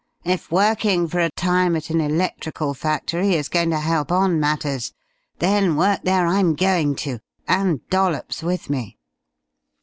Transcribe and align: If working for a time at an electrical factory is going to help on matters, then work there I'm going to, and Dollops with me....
If 0.25 0.51
working 0.51 1.07
for 1.07 1.19
a 1.19 1.29
time 1.29 1.75
at 1.75 1.91
an 1.91 2.01
electrical 2.01 2.73
factory 2.73 3.35
is 3.35 3.49
going 3.49 3.69
to 3.69 3.77
help 3.77 4.11
on 4.11 4.39
matters, 4.39 4.93
then 5.37 5.75
work 5.75 5.99
there 6.05 6.25
I'm 6.25 6.55
going 6.55 6.95
to, 7.05 7.19
and 7.47 7.87
Dollops 7.89 8.41
with 8.41 8.67
me.... 8.67 8.97